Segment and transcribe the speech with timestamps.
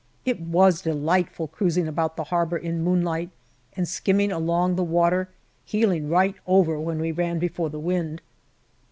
[0.25, 3.29] It was delightful cruising about the harbour in moon light
[3.73, 5.29] and skimming along the water,
[5.63, 8.19] heeling right over when we ran before the wind.